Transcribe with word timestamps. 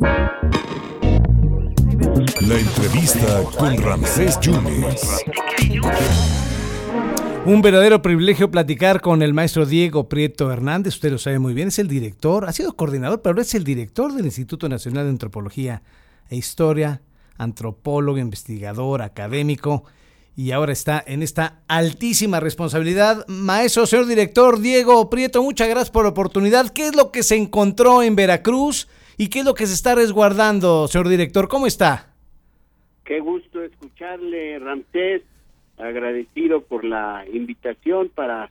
La 0.00 0.14
entrevista 2.58 3.42
con 3.58 3.76
Ramsés 3.78 4.38
Yunes. 4.40 5.24
Un 7.44 7.62
verdadero 7.62 8.00
privilegio 8.00 8.50
platicar 8.50 9.00
con 9.00 9.22
el 9.22 9.34
maestro 9.34 9.66
Diego 9.66 10.08
Prieto 10.08 10.52
Hernández, 10.52 10.94
usted 10.94 11.10
lo 11.10 11.18
sabe 11.18 11.38
muy 11.38 11.54
bien, 11.54 11.68
es 11.68 11.78
el 11.78 11.88
director, 11.88 12.44
ha 12.44 12.52
sido 12.52 12.76
coordinador, 12.76 13.22
pero 13.22 13.40
es 13.40 13.54
el 13.54 13.64
director 13.64 14.12
del 14.12 14.26
Instituto 14.26 14.68
Nacional 14.68 15.04
de 15.04 15.10
Antropología 15.10 15.82
e 16.28 16.36
Historia, 16.36 17.00
antropólogo, 17.36 18.18
investigador, 18.18 19.02
académico, 19.02 19.84
y 20.36 20.52
ahora 20.52 20.72
está 20.72 21.02
en 21.04 21.24
esta 21.24 21.62
altísima 21.66 22.38
responsabilidad. 22.38 23.26
Maestro, 23.26 23.86
señor 23.86 24.06
director 24.06 24.60
Diego 24.60 25.10
Prieto, 25.10 25.42
muchas 25.42 25.68
gracias 25.68 25.90
por 25.90 26.04
la 26.04 26.10
oportunidad. 26.10 26.68
¿Qué 26.68 26.86
es 26.86 26.94
lo 26.94 27.10
que 27.10 27.24
se 27.24 27.34
encontró 27.34 28.04
en 28.04 28.14
Veracruz 28.14 28.86
y 29.18 29.28
qué 29.28 29.40
es 29.40 29.44
lo 29.44 29.54
que 29.54 29.66
se 29.66 29.74
está 29.74 29.96
resguardando, 29.96 30.86
señor 30.86 31.08
director? 31.08 31.48
¿Cómo 31.48 31.66
está? 31.66 32.14
Qué 33.04 33.18
gusto 33.18 33.62
escucharle, 33.62 34.58
Ramsés. 34.60 35.22
Agradecido 35.76 36.62
por 36.62 36.84
la 36.84 37.24
invitación 37.32 38.10
para 38.14 38.50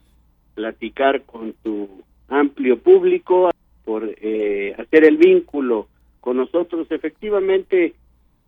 platicar 0.55 1.23
con 1.23 1.53
tu 1.63 2.03
amplio 2.27 2.79
público, 2.79 3.49
por 3.85 4.13
eh, 4.21 4.75
hacer 4.77 5.05
el 5.05 5.17
vínculo 5.17 5.87
con 6.19 6.37
nosotros. 6.37 6.87
Efectivamente, 6.91 7.93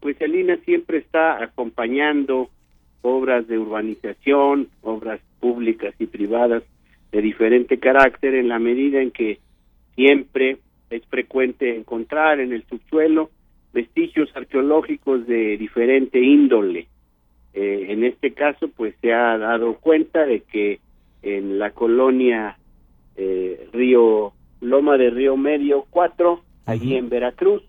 pues 0.01 0.19
Elina 0.19 0.57
siempre 0.65 0.97
está 0.97 1.41
acompañando 1.41 2.49
obras 3.01 3.47
de 3.47 3.57
urbanización, 3.57 4.67
obras 4.81 5.21
públicas 5.39 5.93
y 5.99 6.05
privadas 6.05 6.63
de 7.11 7.21
diferente 7.21 7.79
carácter 7.79 8.35
en 8.35 8.49
la 8.49 8.59
medida 8.59 9.01
en 9.01 9.11
que 9.11 9.39
siempre 9.95 10.57
es 10.89 11.05
frecuente 11.07 11.75
encontrar 11.75 12.39
en 12.39 12.53
el 12.53 12.65
subsuelo 12.67 13.29
vestigios 13.73 14.29
arqueológicos 14.35 15.27
de 15.27 15.57
diferente 15.57 16.19
índole. 16.19 16.87
Eh, 17.53 17.87
en 17.89 18.03
este 18.03 18.33
caso, 18.33 18.69
pues 18.69 18.95
se 19.01 19.13
ha 19.13 19.37
dado 19.37 19.75
cuenta 19.75 20.25
de 20.25 20.41
que 20.41 20.79
en 21.21 21.59
la 21.59 21.71
colonia 21.71 22.57
eh, 23.15 23.67
Río 23.73 24.33
Loma 24.61 24.97
de 24.97 25.09
Río 25.09 25.37
Medio 25.37 25.85
4, 25.89 26.41
allí 26.65 26.95
en 26.95 27.09
Veracruz, 27.09 27.63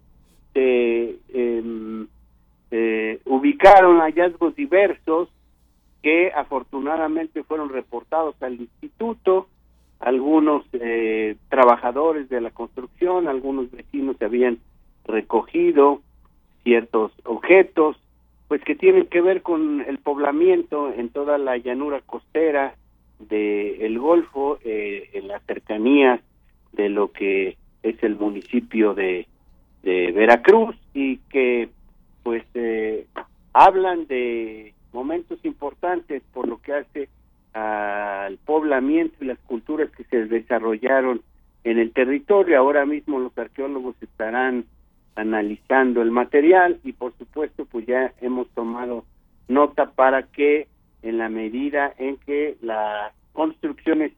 se 0.52 1.16
eh, 2.72 3.18
ubicaron 3.24 3.98
hallazgos 3.98 4.54
diversos 4.54 5.28
que 6.02 6.30
afortunadamente 6.32 7.42
fueron 7.42 7.68
reportados 7.68 8.34
al 8.42 8.54
instituto, 8.54 9.48
algunos 10.00 10.64
eh, 10.72 11.36
trabajadores 11.50 12.28
de 12.28 12.40
la 12.40 12.50
construcción, 12.50 13.28
algunos 13.28 13.70
vecinos 13.70 14.16
se 14.18 14.24
habían 14.24 14.58
recogido 15.04 16.00
ciertos 16.64 17.12
objetos, 17.24 17.96
pues 18.48 18.62
que 18.64 18.74
tienen 18.74 19.06
que 19.06 19.20
ver 19.20 19.42
con 19.42 19.82
el 19.82 19.98
poblamiento 19.98 20.92
en 20.92 21.10
toda 21.10 21.38
la 21.38 21.56
llanura 21.58 22.00
costera 22.00 22.74
del 23.18 23.80
el 23.80 23.98
Golfo, 23.98 24.58
eh, 24.64 25.10
en 25.12 25.28
las 25.28 25.42
cercanías 25.44 26.20
de 26.72 26.88
lo 26.88 27.12
que 27.12 27.56
es 27.82 28.02
el 28.02 28.16
municipio 28.16 28.94
de, 28.94 29.26
de 29.82 30.12
Veracruz 30.12 30.76
y 30.94 31.18
que 31.30 31.68
pues 32.22 32.44
eh, 32.54 33.06
hablan 33.52 34.06
de 34.06 34.74
momentos 34.92 35.38
importantes 35.44 36.22
por 36.32 36.48
lo 36.48 36.60
que 36.60 36.72
hace 36.72 37.08
al 37.52 38.38
poblamiento 38.38 39.16
y 39.20 39.26
las 39.26 39.38
culturas 39.40 39.90
que 39.90 40.04
se 40.04 40.26
desarrollaron 40.26 41.22
en 41.64 41.78
el 41.78 41.92
territorio. 41.92 42.58
Ahora 42.58 42.86
mismo 42.86 43.18
los 43.18 43.36
arqueólogos 43.36 43.96
estarán 44.00 44.64
analizando 45.16 46.02
el 46.02 46.10
material 46.10 46.78
y 46.84 46.92
por 46.92 47.12
supuesto 47.18 47.66
pues 47.66 47.86
ya 47.86 48.12
hemos 48.20 48.48
tomado 48.50 49.04
nota 49.48 49.90
para 49.90 50.22
que 50.22 50.68
en 51.02 51.18
la 51.18 51.28
medida 51.28 51.92
en 51.98 52.16
que 52.18 52.56
las 52.62 53.12
construcciones 53.32 54.12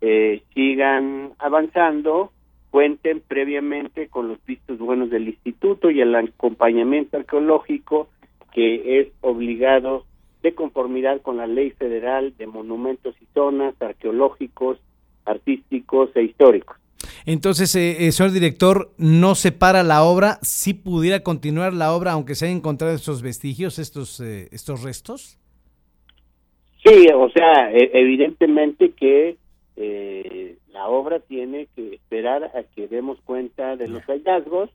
eh, 0.00 0.42
sigan 0.54 1.32
avanzando 1.38 2.32
cuenten 2.70 3.22
previamente 3.26 4.08
con 4.08 4.28
los 4.28 4.44
vistos 4.44 4.78
buenos 4.78 5.10
del 5.10 5.28
instituto 5.28 5.90
y 5.90 6.00
el 6.00 6.14
acompañamiento 6.14 7.16
arqueológico 7.16 8.08
que 8.52 9.00
es 9.00 9.08
obligado 9.22 10.04
de 10.46 10.54
conformidad 10.54 11.20
con 11.22 11.38
la 11.38 11.48
ley 11.48 11.70
federal 11.72 12.32
de 12.38 12.46
monumentos 12.46 13.16
y 13.20 13.26
zonas 13.34 13.74
arqueológicos, 13.82 14.78
artísticos 15.24 16.10
e 16.14 16.22
históricos. 16.22 16.76
Entonces, 17.26 17.74
eh, 17.74 18.06
eh, 18.06 18.12
señor 18.12 18.32
director, 18.32 18.92
¿no 18.96 19.34
se 19.34 19.50
para 19.50 19.82
la 19.82 20.04
obra? 20.04 20.38
¿Sí 20.42 20.72
pudiera 20.72 21.24
continuar 21.24 21.72
la 21.72 21.92
obra 21.92 22.12
aunque 22.12 22.36
se 22.36 22.44
hayan 22.44 22.58
encontrado 22.58 22.94
estos 22.94 23.22
vestigios, 23.22 23.80
estos, 23.80 24.20
eh, 24.20 24.48
estos 24.52 24.84
restos? 24.84 25.36
Sí, 26.84 27.08
o 27.12 27.28
sea, 27.30 27.72
e, 27.72 27.90
evidentemente 27.94 28.92
que 28.92 29.36
la 30.72 30.88
obra 30.88 31.20
tiene 31.20 31.68
que 31.74 31.94
esperar 31.94 32.44
a 32.44 32.62
que 32.74 32.86
demos 32.86 33.18
cuenta 33.22 33.76
de 33.76 33.88
los 33.88 34.02
hallazgos, 34.04 34.70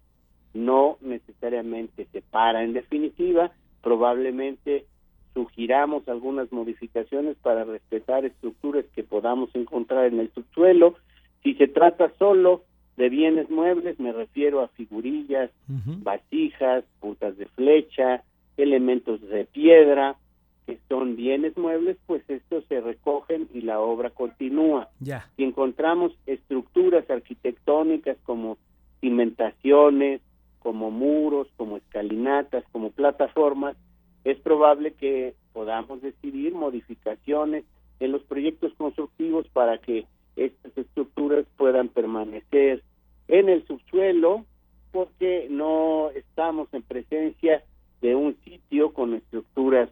no 0.53 0.97
necesariamente 0.99 2.07
se 2.11 2.21
para 2.21 2.63
en 2.63 2.73
definitiva, 2.73 3.51
probablemente 3.81 4.85
sugiramos 5.33 6.07
algunas 6.07 6.51
modificaciones 6.51 7.37
para 7.37 7.63
respetar 7.63 8.25
estructuras 8.25 8.85
que 8.95 9.03
podamos 9.03 9.49
encontrar 9.55 10.05
en 10.05 10.19
el 10.19 10.31
subsuelo. 10.33 10.95
Si 11.43 11.53
se 11.55 11.67
trata 11.67 12.11
solo 12.19 12.63
de 12.97 13.09
bienes 13.09 13.49
muebles, 13.49 13.99
me 13.99 14.11
refiero 14.11 14.61
a 14.61 14.67
figurillas, 14.69 15.49
vasijas, 15.67 16.83
puntas 16.99 17.37
de 17.37 17.45
flecha, 17.47 18.23
elementos 18.57 19.21
de 19.21 19.45
piedra, 19.45 20.17
que 20.65 20.77
son 20.87 21.15
bienes 21.15 21.57
muebles, 21.57 21.97
pues 22.05 22.21
estos 22.29 22.63
se 22.65 22.81
recogen 22.81 23.47
y 23.53 23.61
la 23.61 23.79
obra 23.79 24.09
continúa. 24.11 24.89
Si 25.35 25.43
encontramos 25.43 26.13
estructuras 26.25 27.09
arquitectónicas 27.09 28.17
como 28.23 28.57
cimentaciones, 28.99 30.21
como 30.59 30.91
muros, 30.91 31.47
como 31.57 31.77
escalinatas, 31.77 32.63
como 32.71 32.91
plataformas, 32.91 33.75
es 34.23 34.39
probable 34.39 34.93
que 34.93 35.33
podamos 35.53 36.01
decidir 36.01 36.53
modificaciones 36.53 37.63
en 37.99 38.11
los 38.11 38.21
proyectos 38.23 38.73
constructivos 38.75 39.47
para 39.49 39.77
que 39.79 40.05
estas 40.35 40.77
estructuras 40.77 41.45
puedan 41.57 41.89
permanecer 41.89 42.83
en 43.27 43.49
el 43.49 43.65
subsuelo 43.67 44.45
porque 44.91 45.47
no 45.49 46.09
estamos 46.11 46.67
en 46.73 46.81
presencia 46.83 47.63
de 48.01 48.15
un 48.15 48.35
sitio 48.43 48.93
con 48.93 49.13
estructuras 49.13 49.89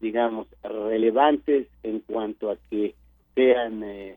digamos 0.00 0.46
relevantes 0.62 1.68
en 1.82 2.00
cuanto 2.00 2.50
a 2.50 2.56
que 2.70 2.94
sean 3.34 3.82
eh, 3.84 4.16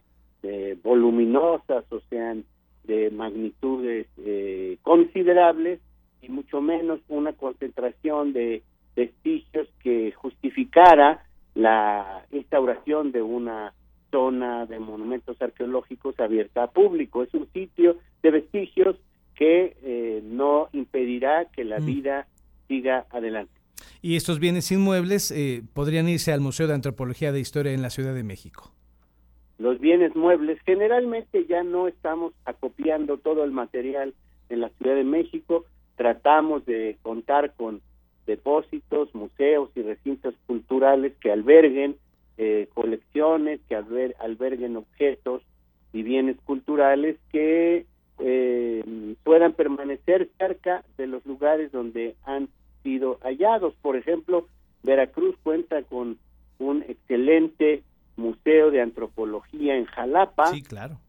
voluminosas 0.83 1.85
o 1.91 1.99
sean 2.09 2.43
de 2.83 3.09
magnitudes 3.11 4.07
eh, 4.17 4.77
considerables 4.81 5.79
y 6.21 6.29
mucho 6.29 6.61
menos 6.61 6.99
una 7.07 7.33
concentración 7.33 8.33
de 8.33 8.63
vestigios 8.99 9.69
que 9.81 10.11
justificara 10.11 11.23
la 11.55 12.25
instauración 12.31 13.13
de 13.13 13.21
una 13.21 13.73
zona 14.11 14.65
de 14.65 14.79
monumentos 14.79 15.41
arqueológicos 15.41 16.19
abierta 16.19 16.63
a 16.63 16.71
público. 16.71 17.23
Es 17.23 17.33
un 17.33 17.47
sitio 17.53 17.97
de 18.21 18.31
vestigios 18.31 18.97
que 19.35 19.77
eh, 19.83 20.21
no 20.23 20.67
impedirá 20.73 21.45
que 21.45 21.63
la 21.63 21.79
mm. 21.79 21.85
vida 21.85 22.27
siga 22.67 23.05
adelante. 23.11 23.53
Y 24.01 24.17
estos 24.17 24.39
bienes 24.39 24.69
inmuebles 24.71 25.31
eh, 25.31 25.63
podrían 25.73 26.09
irse 26.09 26.33
al 26.33 26.41
Museo 26.41 26.67
de 26.67 26.73
Antropología 26.73 27.31
de 27.31 27.39
Historia 27.39 27.71
en 27.71 27.81
la 27.81 27.89
Ciudad 27.89 28.13
de 28.13 28.23
México. 28.23 28.73
Los 29.57 29.79
bienes 29.79 30.13
muebles, 30.15 30.59
generalmente 30.65 31.45
ya 31.45 31.63
no 31.63 31.87
estamos 31.87 32.33
acopiando 32.45 33.17
todo 33.17 33.45
el 33.45 33.51
material 33.51 34.13
en 34.49 34.61
la 34.61 34.69
Ciudad 34.69 34.95
de 34.95 35.03
México, 35.03 35.65
tratamos 35.95 36.65
de 36.65 36.97
contar 37.01 37.53
con 37.55 37.81
depósitos, 38.29 39.13
museos 39.15 39.69
y 39.75 39.81
recintos 39.81 40.35
culturales 40.45 41.13
que 41.19 41.31
alberguen 41.31 41.95
eh, 42.37 42.69
colecciones, 42.75 43.59
que 43.67 43.75
alberguen 43.75 44.77
objetos 44.77 45.41
y 45.91 46.03
bienes 46.03 46.37
culturales 46.45 47.17
que 47.31 47.87
eh, 48.19 49.15
puedan 49.23 49.53
permanecer 49.53 50.29
cerca 50.37 50.83
de 50.97 51.07
los 51.07 51.25
lugares 51.25 51.71
donde 51.71 52.15
han 52.23 52.49
sido 52.83 53.17
hallados. 53.23 53.73
Por 53.81 53.97
ejemplo, 53.97 54.47
Veracruz 54.83 55.35
cuenta 55.41 55.81
con 55.81 56.19
un 56.59 56.83
excelente 56.83 57.81
museo 58.15 58.69
de 58.69 58.81
antropología 58.81 59.75
en 59.75 59.85
Jalapa, 59.85 60.51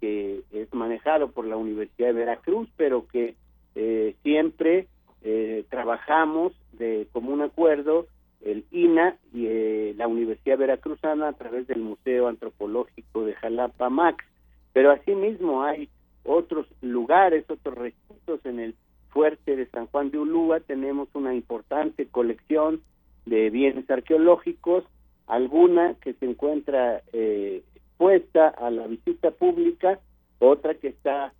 que 0.01 0.41
es 0.53 0.73
manejado 0.73 1.33
por 1.33 1.47
la 1.47 1.57
Universidad 1.57 2.09
de 2.09 2.15
Veracruz, 2.15 2.69
pero 2.77 3.07
que 3.09 3.35
eh, 3.75 4.15
siempre 4.23 4.87
eh, 5.23 5.65
trabajamos 5.69 6.53
de 6.81 7.07
común 7.13 7.43
acuerdo 7.43 8.09
el 8.41 8.65
INA 8.73 9.17
y 9.33 9.47
eh, 9.47 9.95
la 9.97 10.09
Universidad 10.09 10.59
Veracruzana 10.59 11.29
a 11.29 11.33
través 11.35 11.69
del 11.69 11.81
Museo 11.81 12.27
Antropológico 12.27 13.25
de 13.25 13.35
Jalapa 13.35 13.91
Max, 13.91 14.25
pero 14.73 14.91
asimismo 14.91 15.63
hay 15.63 15.89
otros 16.25 16.67
lugares, 16.81 17.45
otros 17.49 17.77
recintos 17.77 18.45
en 18.45 18.59
el 18.59 18.75
fuerte 19.11 19.57
de 19.57 19.67
San 19.67 19.87
Juan 19.87 20.11
de 20.11 20.19
Ulúa 20.19 20.61
tenemos 20.61 21.09
una 21.15 21.35
importante 21.35 22.07
colección 22.07 22.81
de 23.27 23.51
bienes 23.51 23.89
arqueológicos, 23.91 24.85
alguna 25.27 25.95
que 26.01 26.15
se 26.15 26.27
encuentra 26.27 27.03
eh, 27.13 27.63
expuesta 27.75 28.49
a 28.49 28.71
la 28.71 28.87
visita 28.87 29.31
pública, 29.31 30.01
otra 30.39 30.75
que 30.75 30.89
está 30.89 31.33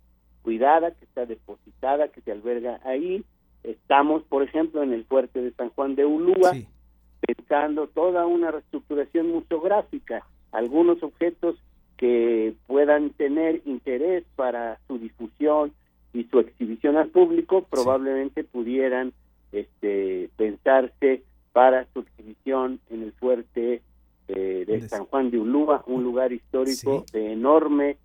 cuidada, 0.43 0.91
que 0.91 1.05
está 1.05 1.25
depositada, 1.25 2.09
que 2.09 2.21
se 2.21 2.31
alberga 2.31 2.79
ahí. 2.83 3.23
Estamos, 3.63 4.23
por 4.23 4.43
ejemplo, 4.43 4.83
en 4.83 4.93
el 4.93 5.05
fuerte 5.05 5.41
de 5.41 5.51
San 5.51 5.69
Juan 5.69 5.95
de 5.95 6.05
Ulúa, 6.05 6.53
pensando 7.19 7.87
toda 7.87 8.25
una 8.25 8.51
reestructuración 8.51 9.31
museográfica, 9.31 10.25
algunos 10.51 11.01
objetos 11.03 11.55
que 11.97 12.55
puedan 12.65 13.11
tener 13.11 13.61
interés 13.65 14.23
para 14.35 14.79
su 14.87 14.97
difusión 14.97 15.71
y 16.13 16.23
su 16.25 16.39
exhibición 16.39 16.97
al 16.97 17.09
público 17.09 17.63
probablemente 17.69 18.43
pudieran 18.43 19.13
este, 19.51 20.29
pensarse 20.35 21.23
para 21.53 21.85
su 21.93 21.99
exhibición 21.99 22.79
en 22.89 23.03
el 23.03 23.11
fuerte 23.13 23.81
eh, 24.27 24.63
de 24.65 24.89
San 24.89 25.05
Juan 25.05 25.29
de 25.29 25.39
Ulúa, 25.39 25.83
un 25.85 26.03
lugar 26.03 26.31
histórico 26.33 27.05
de 27.11 27.33
enorme 27.33 27.97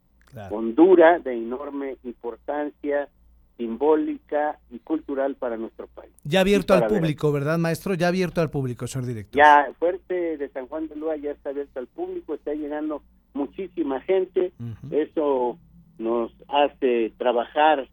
hondura, 0.51 1.19
de 1.19 1.35
enorme 1.35 1.97
importancia 2.05 3.09
simbólica 3.57 4.59
y 4.71 4.79
cultural 4.81 5.35
para 5.37 5.57
nuestro 5.57 5.87
país. 5.89 6.13
Ya 6.25 6.41
abierto 6.41 6.75
al 6.75 6.87
público, 6.87 7.33
¿verdad, 7.33 7.59
maestro? 7.59 7.95
Ya 7.95 8.09
abierto 8.09 8.41
al 8.41 8.51
público, 8.51 8.87
señor 8.87 9.07
director. 9.07 9.37
Ya, 9.37 9.73
Fuerte 9.79 10.37
de 10.37 10.49
San 10.51 10.67
Juan 10.67 10.89
de 10.89 10.97
Lua 10.97 11.17
ya 11.17 11.31
está 11.31 11.51
abierto 11.51 11.79
al 11.79 11.87
público, 11.87 12.35
está 12.35 12.55
llegando 12.55 13.03
muchísima 13.35 14.01
gente, 14.01 14.53
eso 14.91 15.59
nos 15.99 16.33
hace 16.49 17.13
trabajar 17.19 17.89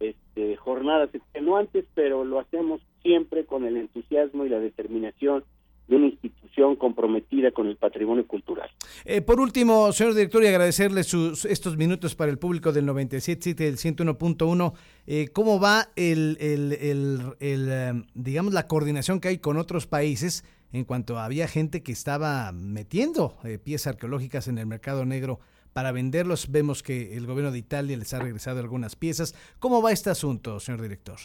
este, 0.00 0.56
jornadas 0.56 1.14
extenuantes, 1.14 1.84
pero 1.94 2.24
lo 2.24 2.40
hacemos 2.40 2.80
siempre 3.02 3.44
con 3.44 3.64
el 3.64 3.76
entusiasmo 3.76 4.44
y 4.44 4.48
la 4.48 4.58
determinación 4.58 5.44
de 5.88 5.96
una 5.96 6.06
institución 6.06 6.76
comprometida 6.76 7.50
con 7.50 7.66
el 7.66 7.76
patrimonio 7.76 8.26
cultural. 8.26 8.70
Eh, 9.04 9.20
por 9.20 9.40
último, 9.40 9.92
señor 9.92 10.14
director, 10.14 10.42
y 10.42 10.46
agradecerle 10.46 11.02
sus, 11.02 11.44
estos 11.44 11.76
minutos 11.76 12.14
para 12.14 12.30
el 12.30 12.38
público 12.38 12.72
del 12.72 12.86
97.7 12.86 13.54
del 13.56 13.76
101.1. 13.76 14.72
Eh, 15.06 15.28
¿Cómo 15.32 15.60
va 15.60 15.88
el, 15.96 16.36
el, 16.40 16.72
el, 16.80 17.34
eh, 17.40 17.92
digamos, 18.14 18.52
la 18.52 18.68
coordinación 18.68 19.20
que 19.20 19.28
hay 19.28 19.38
con 19.38 19.56
otros 19.56 19.86
países 19.86 20.44
en 20.72 20.84
cuanto 20.84 21.18
había 21.18 21.48
gente 21.48 21.82
que 21.82 21.92
estaba 21.92 22.52
metiendo 22.52 23.36
eh, 23.44 23.58
piezas 23.58 23.94
arqueológicas 23.94 24.48
en 24.48 24.58
el 24.58 24.66
mercado 24.66 25.04
negro 25.04 25.40
para 25.72 25.92
venderlos? 25.92 26.50
Vemos 26.50 26.82
que 26.82 27.16
el 27.16 27.26
gobierno 27.26 27.52
de 27.52 27.58
Italia 27.58 27.96
les 27.96 28.14
ha 28.14 28.20
regresado 28.20 28.60
algunas 28.60 28.96
piezas. 28.96 29.34
¿Cómo 29.58 29.82
va 29.82 29.92
este 29.92 30.10
asunto, 30.10 30.60
señor 30.60 30.82
director? 30.82 31.16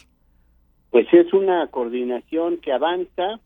Pues 0.90 1.06
es 1.12 1.32
una 1.32 1.66
coordinación 1.68 2.58
que 2.58 2.72
avanza 2.72 3.40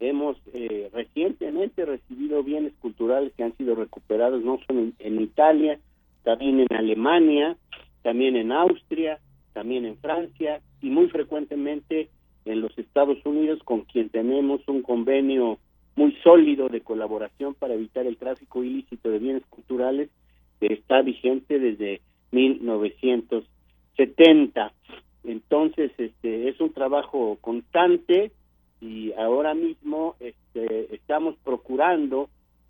Hemos 0.00 0.36
eh, 0.52 0.90
recientemente 0.92 1.84
recibido 1.84 2.42
bienes 2.42 2.72
culturales 2.80 3.32
que 3.36 3.44
han 3.44 3.56
sido 3.56 3.74
recuperados 3.74 4.42
no 4.42 4.58
solo 4.66 4.88
en, 4.98 5.20
Italia, 5.20 5.78
también 6.24 6.60
en 6.60 6.74
Alemania, 6.74 7.56
también 8.02 8.36
en 8.36 8.52
Austria, 8.52 9.18
también 9.52 9.86
en 9.86 9.96
Francia 9.98 10.60
y 10.82 10.90
muy 10.90 11.08
frecuentemente 11.08 12.08
en 12.44 12.60
los 12.60 12.76
Estados 12.76 13.24
Unidos 13.24 13.60
con 13.64 13.82
quien 13.82 14.10
tenemos 14.10 14.66
un 14.68 14.82
convenio 14.82 15.58
muy 15.96 16.12
sólido 16.22 16.68
de 16.68 16.80
colaboración 16.80 17.54
para 17.54 17.74
evitar 17.74 18.04
el 18.06 18.16
tráfico 18.16 18.64
ilícito 18.64 19.10
de 19.10 19.20
bienes 19.20 19.46
culturales 19.46 20.10
que 20.60 20.74
está 20.74 21.02
vigente 21.02 21.58
desde 21.58 22.00
1970. 22.32 24.72
Entonces, 25.24 25.90
este 25.96 26.48
es 26.48 26.60
un 26.60 26.72
trabajo 26.72 27.38
constante 27.40 28.30
y 28.80 29.12
ahora 29.12 29.54
mismo 29.54 30.16
este, 30.20 30.94
estamos 30.94 31.36
procurando 31.44 32.28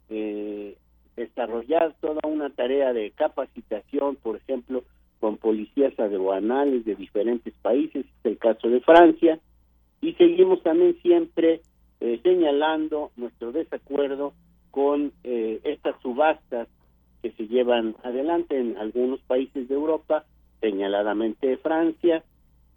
eh, 0.09 0.77
desarrollar 1.17 1.95
toda 2.01 2.21
una 2.27 2.51
tarea 2.51 2.93
de 2.93 3.11
capacitación, 3.13 4.17
por 4.17 4.37
ejemplo, 4.37 4.85
con 5.21 5.37
policías 5.37 5.99
aduanales 5.99 6.85
de 6.85 6.97
diferentes 6.97 7.55
países, 7.63 8.05
es 8.05 8.25
el 8.25 8.39
caso 8.39 8.69
de 8.69 8.81
Francia, 8.81 9.39
y 10.01 10.13
seguimos 10.15 10.63
también 10.63 10.97
siempre 11.01 11.63
eh, 12.01 12.21
señalando 12.23 13.11
nuestro 13.17 13.53
desacuerdo 13.53 14.35
con 14.71 15.13
eh, 15.23 15.61
estas 15.65 16.01
subastas 16.03 16.69
que 17.23 17.31
se 17.33 17.47
llevan 17.47 17.97
adelante 18.03 18.59
en 18.59 18.77
algunos 18.77 19.21
países 19.21 19.69
de 19.69 19.75
Europa, 19.75 20.25
señaladamente 20.61 21.57
Francia, 21.59 22.23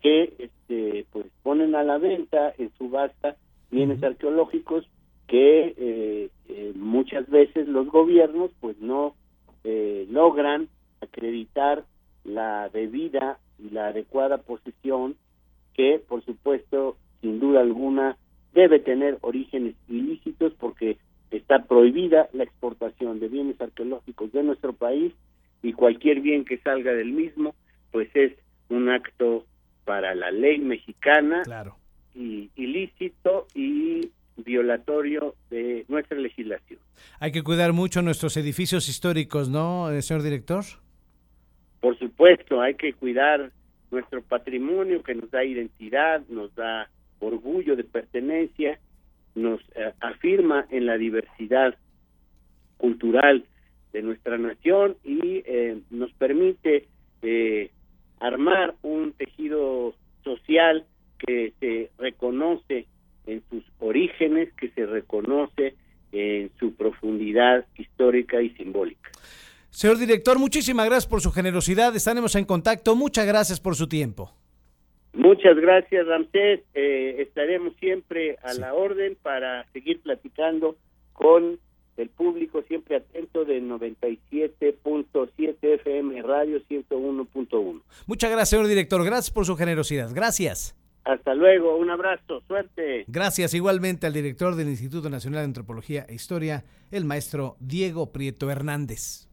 que 0.01 0.33
este, 0.37 1.05
pues 1.11 1.25
ponen 1.43 1.75
a 1.75 1.83
la 1.83 1.97
venta 1.97 2.53
en 2.57 2.71
subasta 2.77 3.35
bienes 3.71 4.01
arqueológicos 4.03 4.87
que 5.27 5.73
eh, 5.77 6.29
eh, 6.47 6.71
muchas 6.75 7.29
veces 7.29 7.67
los 7.67 7.87
gobiernos 7.87 8.51
pues 8.61 8.79
no 8.79 9.15
eh, 9.63 10.07
logran 10.09 10.69
acreditar 11.01 11.83
la 12.23 12.69
debida 12.69 13.39
y 13.59 13.69
la 13.71 13.87
adecuada 13.87 14.37
posesión 14.37 15.15
que 15.73 16.01
por 16.07 16.23
supuesto 16.23 16.97
sin 17.21 17.39
duda 17.39 17.61
alguna 17.61 18.17
debe 18.53 18.79
tener 18.79 19.17
orígenes 19.21 19.75
ilícitos 19.89 20.53
porque 20.53 20.97
está 21.29 21.65
prohibida 21.65 22.29
la 22.33 22.43
exportación 22.43 23.19
de 23.19 23.27
bienes 23.27 23.59
arqueológicos 23.59 24.31
de 24.31 24.43
nuestro 24.43 24.73
país 24.73 25.13
y 25.61 25.73
cualquier 25.73 26.21
bien 26.21 26.45
que 26.45 26.57
salga 26.59 26.93
del 26.93 27.11
mismo 27.11 27.53
pues 27.91 28.09
es 28.15 28.33
un 28.69 28.89
acto 28.89 29.45
para 29.87 30.13
la 30.13 30.31
ley 30.31 30.59
mexicana 30.59 31.43
y 32.13 32.51
ilícito 32.57 33.47
y 33.55 34.11
violatorio 34.35 35.33
de 35.49 35.85
nuestra 35.87 36.19
legislación. 36.19 36.79
Hay 37.21 37.31
que 37.31 37.41
cuidar 37.41 37.71
mucho 37.71 38.01
nuestros 38.01 38.35
edificios 38.35 38.89
históricos, 38.89 39.47
¿no, 39.47 39.89
eh, 39.89 40.01
señor 40.01 40.23
director? 40.23 40.65
Por 41.79 41.97
supuesto, 41.97 42.59
hay 42.59 42.75
que 42.75 42.91
cuidar 42.91 43.49
nuestro 43.89 44.21
patrimonio 44.21 45.01
que 45.03 45.15
nos 45.15 45.31
da 45.31 45.45
identidad, 45.45 46.21
nos 46.27 46.53
da 46.53 46.89
orgullo 47.19 47.77
de 47.77 47.85
pertenencia, 47.85 48.79
nos 49.35 49.61
eh, 49.73 49.93
afirma 50.01 50.65
en 50.69 50.85
la 50.85 50.97
diversidad 50.97 51.75
cultural 52.75 53.45
de 53.93 54.01
nuestra 54.01 54.37
nación 54.37 54.97
y 55.05 55.43
eh, 55.45 55.79
nos 55.91 56.11
permite 56.11 56.87
armar 58.19 58.75
un 58.81 59.13
tejido 59.13 59.93
social 60.23 60.85
que 61.19 61.53
se 61.59 61.89
reconoce 61.97 62.85
en 63.25 63.43
sus 63.49 63.63
orígenes, 63.79 64.53
que 64.53 64.69
se 64.69 64.85
reconoce 64.85 65.75
en 66.11 66.51
su 66.59 66.73
profundidad 66.75 67.65
histórica 67.77 68.41
y 68.41 68.49
simbólica. 68.51 69.09
Señor 69.69 69.97
director, 69.97 70.39
muchísimas 70.39 70.85
gracias 70.85 71.07
por 71.07 71.21
su 71.21 71.31
generosidad. 71.31 71.95
Estaremos 71.95 72.35
en 72.35 72.45
contacto. 72.45 72.95
Muchas 72.95 73.27
gracias 73.27 73.59
por 73.59 73.75
su 73.75 73.87
tiempo. 73.87 74.33
Muchas 75.13 75.55
gracias, 75.57 76.05
Ramsés. 76.07 76.61
Eh, 76.73 77.15
estaremos 77.19 77.75
siempre 77.79 78.37
a 78.43 78.53
la 78.53 78.73
orden 78.73 79.17
para 79.21 79.65
seguir 79.73 79.99
platicando 80.01 80.77
con 81.13 81.59
el 81.97 82.09
público 82.09 82.61
siempre 82.67 82.97
atento 82.97 83.43
de 83.43 83.61
97.7 83.61 85.55
FM 85.61 86.21
Radio 86.21 86.61
101.1. 86.69 86.86
Muchas 88.05 88.29
gracias, 88.29 88.49
señor 88.49 88.67
director. 88.67 89.03
Gracias 89.03 89.31
por 89.31 89.45
su 89.45 89.55
generosidad. 89.55 90.09
Gracias. 90.13 90.75
Hasta 91.03 91.33
luego, 91.33 91.77
un 91.77 91.89
abrazo, 91.89 92.41
suerte. 92.47 93.05
Gracias 93.07 93.53
igualmente 93.53 94.07
al 94.07 94.13
director 94.13 94.55
del 94.55 94.67
Instituto 94.67 95.09
Nacional 95.09 95.39
de 95.39 95.45
Antropología 95.45 96.05
e 96.09 96.13
Historia, 96.13 96.65
el 96.91 97.05
maestro 97.05 97.55
Diego 97.61 98.11
Prieto 98.11 98.51
Hernández. 98.51 99.26